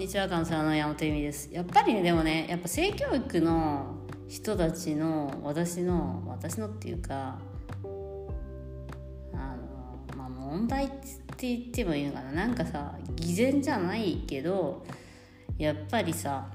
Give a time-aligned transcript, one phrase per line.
[0.00, 1.50] にちは関西の山本由美です。
[1.52, 3.96] やっぱりねでもねやっぱ性教育の
[4.28, 7.38] 人たちの私の私のっていうか
[9.34, 10.88] あのまあ問題っ
[11.36, 12.32] て言ってもいいのかな。
[12.32, 14.86] なんかさ偽善じゃないけど
[15.58, 16.46] やっぱりさ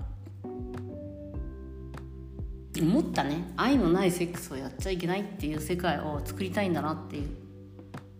[2.82, 3.44] 思ったね。
[3.58, 7.30] 愛のないセックスをやっちゃいけないっていう世界を作りたいんだなっていう。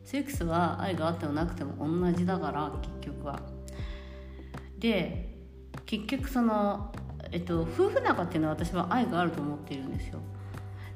[0.04, 3.55] セックスは愛があってもなくても同じだから結局は。
[4.80, 5.36] で
[5.86, 6.92] 結局その、
[7.32, 10.20] えっと、夫婦仲っていうのは私は愛があると思っているんですよ。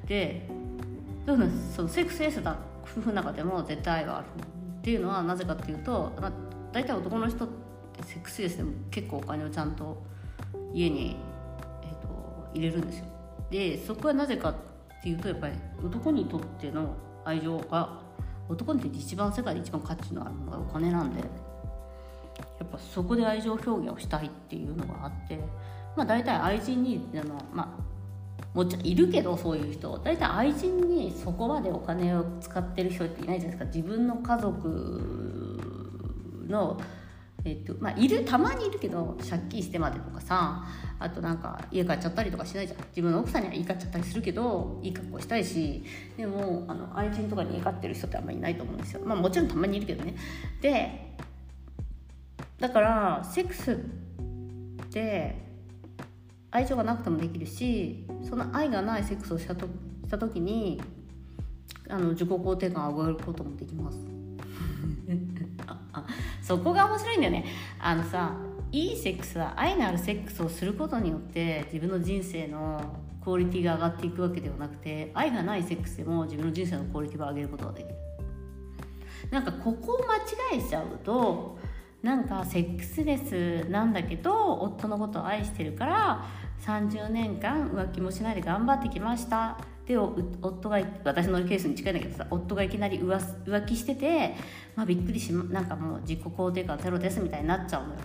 [0.06, 0.48] で
[1.26, 4.26] どうなんですそのセックスエスだ夫婦仲でも絶対愛がある。
[4.80, 6.12] っていうのはなぜかっていうと
[6.72, 10.02] 大体男の人ってセックスレスでも結構お金をちゃんと
[10.72, 11.16] 家に、
[11.82, 13.04] えっと、入れるんですよ。
[13.50, 14.54] でそこはなぜかっ
[15.02, 15.54] ていうとやっぱり
[15.84, 18.00] 男にとっての愛情が
[18.48, 21.22] 男にとって一番世界で一番価値のあるのがお金なんで。
[22.70, 25.38] ぱそこで愛情表現をしたいっていうのがあって
[25.96, 27.90] まあ大体愛人にあのまあ
[28.54, 33.76] もちろんいるけどそういう人大体愛人にそこまでお金を使ってる人っていないじゃないですか。
[33.76, 35.60] 自分の家族
[36.48, 36.80] の
[37.42, 40.62] えっとまあ、いるたまにいるけど借金してまでとかさ
[40.98, 42.78] あとなんか家買っちゃったりとかしないじゃん。
[42.90, 45.82] 自分の奥さんには家買っちゃったりするけどいい格好したいし
[46.18, 49.00] でもあの愛人とかに家買ってる人ってあんまりいないと思うんですよ。
[49.06, 50.14] まあもちろんたまにいるけどね。
[50.60, 51.09] で
[52.60, 53.76] だからセックスっ
[54.90, 55.34] て
[56.50, 60.80] 愛情がなくてもできるしその愛がないセックスをしたとした時に
[61.88, 63.98] あの自己肯定感を上げることもできます。
[66.42, 67.44] そこが面白いんだよね。
[67.78, 68.36] あのさ
[68.72, 77.94] いいセックスは愛のあるセックスをすることによって自分の人生のクオリティが上がっていくわけではなくて愛がないセックスでも自分の人生のクオリティを上げることができる。
[79.30, 80.20] なんかここを間違
[80.54, 81.58] えちゃうと
[82.02, 86.24] なんかセックスレスなんだけど夫のことを愛してるから
[86.64, 89.58] 30年間浮気もしないで頑張ってきました。
[89.86, 94.36] で夫が私のケースに近いんだけどさ夫がいきなり浮気してて、
[94.76, 98.00] まあ、びっくりしなんかもう自己肯定感ゼロですみたいになっちゃうのよ。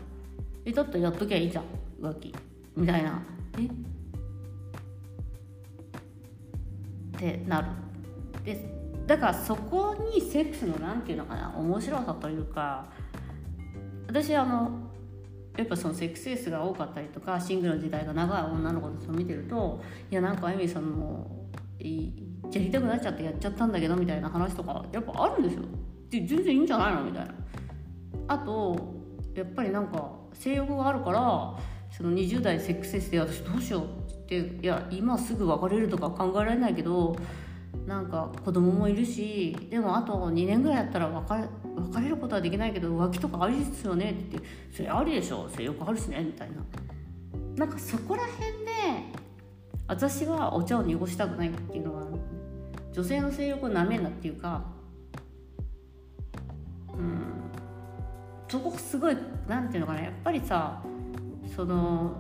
[0.66, 1.66] えだってやっときゃいいじゃん
[2.02, 2.34] 浮気。
[2.76, 3.22] みたいな。
[3.60, 3.66] え？
[7.16, 7.68] ってなる。
[8.44, 8.76] で
[9.06, 12.88] だからそこにセックスの何て言うのかな面白さというか
[14.16, 14.72] 私あの
[15.58, 21.50] やっぱそのセックスレスが多かったりとかシングルの時代が長い女の子たちを見てるといやなんかあゆみさんも
[21.80, 21.88] や
[22.62, 25.64] りたくなっちゃってやっちゃったんだけどみたいな話とかやっぱあるんですよ。
[26.10, 27.36] で全然いいんじゃないのみたいな。
[28.30, 28.96] あと
[29.36, 31.58] やっぱりなんか性欲があるから
[31.92, 37.18] その20代セックスレスで私どうしようっていや今すぐ別れるとか考えられないけど
[37.86, 41.50] なんか子供もいるしでもあと2年ぐらいやったら別れ
[41.92, 46.56] 別れることはできないけど浮気とかありですよねって言ってそれありでしょそれよくあるしねみたいな。
[47.56, 48.72] なんかそこら辺で
[49.88, 52.04] 私はお茶を濁したくないっていうのは
[52.92, 54.64] 女性の性欲をなめんなっていうか
[56.94, 57.52] うん
[58.50, 59.18] そこすごい
[59.48, 60.82] なんていうのかなやっぱりさ
[61.56, 62.12] その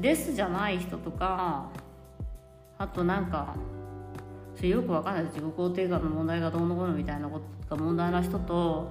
[0.00, 1.70] レスじゃない人とか
[2.78, 3.54] あとなんか
[4.56, 8.90] それよくわかんない自己肯定感の問題がどうのこうのみたいなことが問題な人と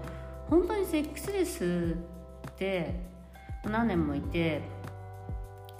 [0.49, 1.95] 本当にセックスレス
[2.49, 2.93] って
[3.63, 4.61] 何年もいて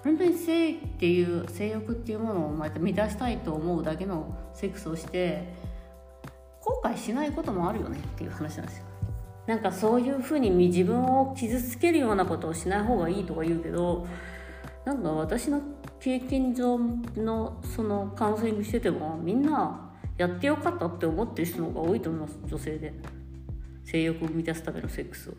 [0.03, 5.53] 本当に性っていう性欲っていうものをまた満たしたいと思うだけのセックスをして
[6.62, 8.85] 後悔しないこともあるよねっていう話なんですよ。
[9.45, 14.07] なんかそういうふうに自分を傷つけるようなことをしない方がいいとか言うけど
[14.85, 15.62] なんか私の
[16.00, 16.78] 経験上
[17.18, 22.94] のそのカウンセリングしててもみんなやってよかったって思ってる人の方が多いと思います女性で。
[23.85, 25.34] 性欲を満たすためのセックスを。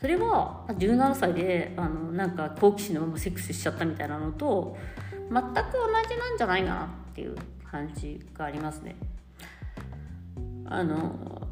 [0.00, 4.76] それは17歳であのなんか好奇心のままセックスしちゃったみたいなのと
[5.30, 5.42] 全く同
[6.08, 7.36] じなんじゃないかなっていう
[7.68, 8.94] 感じがありますね。
[10.66, 11.48] あの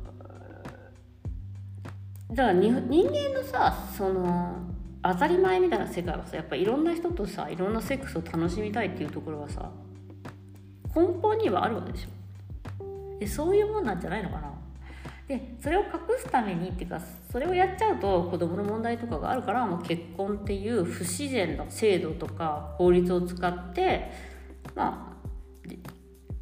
[2.30, 4.56] だから人間のさその
[5.12, 9.70] 当たり前みたいな世界はさやっぱいろんな人とさいろんなセックスを楽しみたいっていうところはさ
[10.94, 13.18] 根本にはあるわけでしょ。
[13.18, 14.52] でそういうもんなんじゃないのかな。
[15.28, 15.88] でそれを隠
[16.18, 17.00] すためにっていうか
[17.32, 24.12] それをやっちゃうと子供の問題とかがあるからもう結婚っていう不自然な制度とか法律を使って
[24.74, 25.16] まあ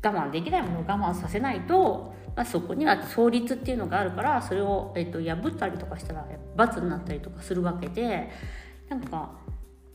[0.06, 6.26] 我慢できないものを我慢させないと、あ、そこには創立っていうのがあるからそれを、えっと、破ったりとかしたら
[6.56, 8.30] 罰になったりとかするわけで
[8.88, 9.44] なんか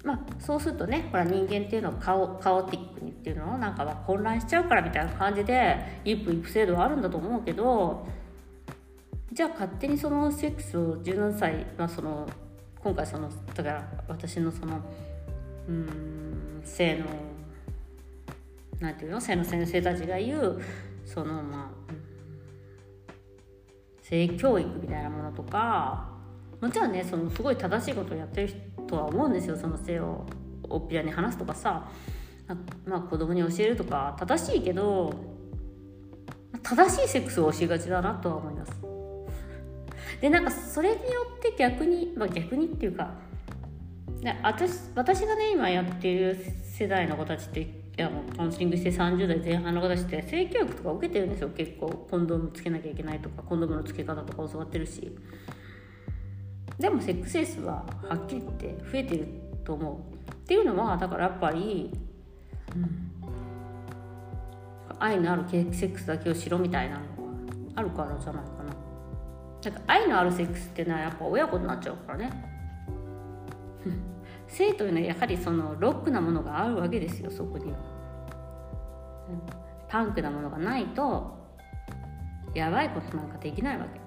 [0.03, 8.07] まあ、そうするとねほら人間っていうのはカオカオティックにっていうのをなんか混乱しちゃうからみたいな感じで一夫一夫制度はあるんだと思うけど
[9.33, 12.27] じゃあ勝手にそのセックスを17歳、まあ、その
[12.81, 14.79] 今回そのだから私のその
[15.67, 17.05] うん性の
[18.79, 20.61] なんていうの性の先生たちが言う
[21.05, 21.78] そのまあ
[24.09, 26.09] 性教育みたいなものとか
[26.61, 28.53] もちろんねそのすごい正しいことをやってる
[28.87, 30.25] とは思うんですよその性を
[30.63, 31.89] おっぴらに話すとかさ。
[32.85, 35.13] まあ子供に教えるとか正しいけど
[36.63, 38.71] 正しいセックスを教えがちだなとは思います。
[40.19, 41.01] でなんかそれによ
[41.37, 43.13] って逆に、まあ、逆にっていうか
[44.43, 51.49] 私私がね今やってる世代の子たちっていやもうカウンセリングして30代前半の子たちって性教育とか受けてるんですよ。
[51.49, 55.13] 結構コンドームつけなきゃいけないとかコンドームのつけ方とか教わってるし。
[56.79, 59.27] でもセックスレスははっきり言って増えてる
[59.65, 60.31] と思う。
[60.31, 61.91] っていうのはだからやっぱり、
[62.73, 63.11] うん、
[64.97, 67.03] 愛のあるセックスだけをしろみたいなのが
[67.75, 69.71] あるからじゃないかな。
[69.71, 72.31] なんか愛のあるセックスってのはやっぱ親子になっちゃうからね。
[74.49, 77.77] 性というのはやはりそのロックなものがあるわけですよそこには、
[79.29, 79.41] うん、
[79.87, 81.37] パンクなものがないと
[82.53, 83.99] やばいことなんかできないわけ。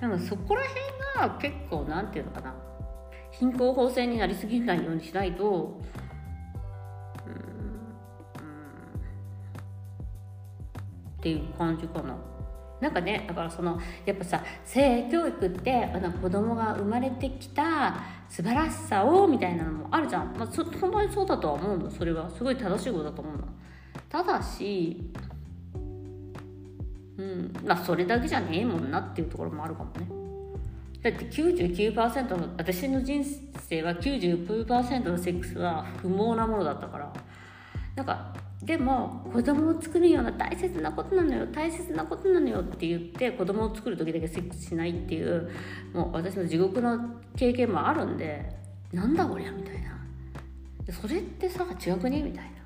[0.00, 0.62] でもそこら
[1.14, 2.54] 辺が結構なんていうのかな。
[3.30, 5.78] 貧困法制になりすぎないようにしないと
[7.26, 7.40] うん、うん。
[11.18, 12.16] っていう感じかな。
[12.80, 17.96] なんかねだからそのやっぱさ性教育ってあの子供が生まれてきた
[18.28, 21.90] 素晴らしさをみたいなのもあるじゃん、まあ、そ本当にそうだとは思うの。
[21.90, 22.28] それは。
[22.30, 23.44] すごい正しいことだと思うの。
[24.08, 25.10] ただし
[27.18, 27.52] うん。
[27.64, 30.08] まあそれだけじゃねえもんなっていうところもあるかもね。
[31.02, 33.24] だって99%の私の人
[33.60, 37.12] 生は99%のセックスは不毛なものだったから。
[37.94, 38.34] なんか
[38.66, 45.48] でも子供を作るような大切なことなのよ大切なことなのよって言って子供を作る時だけセックスしないっていう
[45.94, 46.98] もう私の地獄の
[47.36, 48.50] 経験もあるんで
[48.92, 49.96] なんだこりゃみたいな。
[50.92, 52.56] それってさ違くねみたいな。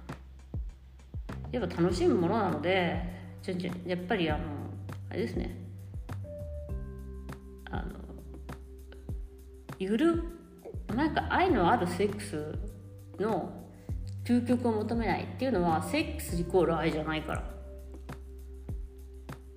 [1.52, 3.02] やっぱ楽しむものなので
[3.86, 4.44] やっぱりあの
[5.10, 5.56] あれですね。
[7.70, 7.92] あの
[9.78, 10.22] ゆる
[10.94, 12.58] なんか愛のあるセックス
[13.18, 13.59] の
[14.30, 17.42] 究極を求めないっていうのはセックスイコール愛じゃないから。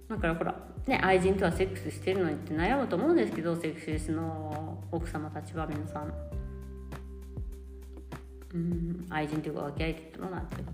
[0.09, 0.55] だからほら
[0.87, 6.13] ね愛人とはセックスしてるのにって悩むと思うんですけどセックスレスの奥様たちは皆さん。
[8.55, 10.55] うん愛人というか分け合いって言ってもなんて。
[10.55, 10.65] いう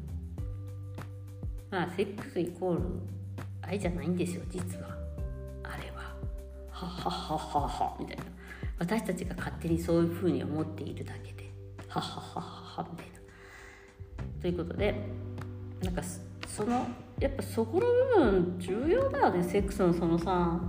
[1.69, 2.81] まあセックスイコール
[3.61, 4.87] 愛じゃないんですよ実は。
[5.63, 6.15] あれは
[6.71, 7.97] ははははは。
[7.99, 8.23] みたいな。
[8.77, 11.51] 私たちが勝手にそういうふうに思っているだけで。
[11.89, 12.88] ははははは。
[14.49, 14.95] いなということで
[15.83, 16.01] なんか
[16.47, 16.87] その
[17.19, 17.85] やっぱそこの
[18.21, 20.59] 部分重要だよねセックスのそのさ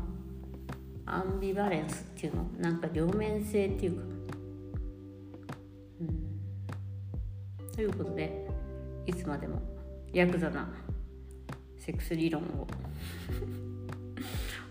[1.12, 2.44] アンビバレンスっていうの。
[2.58, 4.02] なんか両面性っていうか。
[6.00, 7.72] うん。
[7.74, 8.46] ということで
[9.06, 9.60] いつまでも
[10.12, 10.68] ヤクザな
[11.78, 12.68] セックス理論を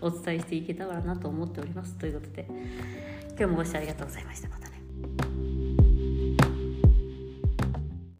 [0.00, 1.94] お伝えしていけたらなと思っております。
[1.98, 2.46] ということで
[3.30, 4.48] 今日もご視聴ありがとうございました。
[4.48, 4.69] また。